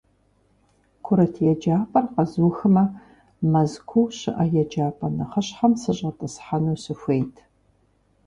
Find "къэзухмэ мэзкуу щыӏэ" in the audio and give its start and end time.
2.13-4.45